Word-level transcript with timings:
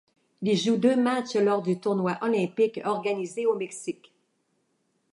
Il 0.41 0.57
joue 0.57 0.77
deux 0.77 0.95
matchs 0.95 1.35
lors 1.35 1.61
du 1.61 1.79
tournoi 1.79 2.17
olympique 2.23 2.79
organisé 2.85 3.45
au 3.45 3.55
Mexique. 3.55 4.11